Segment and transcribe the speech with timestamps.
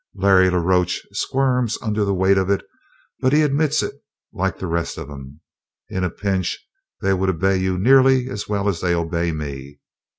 [0.15, 2.65] Larry la Roche squirms under the weight of it,
[3.19, 3.93] but he admits it
[4.33, 5.41] like the rest of' em.
[5.89, 6.57] In a pinch
[7.01, 9.79] they would obey you nearly as well as they obey me.